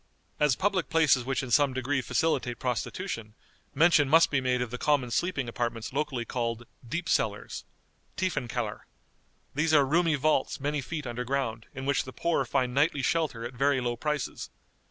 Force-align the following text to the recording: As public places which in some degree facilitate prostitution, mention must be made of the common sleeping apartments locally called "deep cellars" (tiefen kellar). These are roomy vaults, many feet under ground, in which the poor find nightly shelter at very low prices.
As 0.39 0.55
public 0.55 0.89
places 0.89 1.23
which 1.25 1.43
in 1.43 1.51
some 1.51 1.73
degree 1.75 2.01
facilitate 2.01 2.57
prostitution, 2.57 3.35
mention 3.75 4.09
must 4.09 4.31
be 4.31 4.41
made 4.41 4.59
of 4.59 4.71
the 4.71 4.79
common 4.79 5.11
sleeping 5.11 5.47
apartments 5.47 5.93
locally 5.93 6.25
called 6.25 6.65
"deep 6.89 7.07
cellars" 7.07 7.65
(tiefen 8.17 8.47
kellar). 8.47 8.87
These 9.53 9.75
are 9.75 9.85
roomy 9.85 10.15
vaults, 10.15 10.59
many 10.59 10.81
feet 10.81 11.05
under 11.05 11.23
ground, 11.23 11.67
in 11.75 11.85
which 11.85 12.03
the 12.03 12.13
poor 12.13 12.45
find 12.45 12.73
nightly 12.73 13.03
shelter 13.03 13.45
at 13.45 13.53
very 13.53 13.79
low 13.79 13.95
prices. 13.95 14.49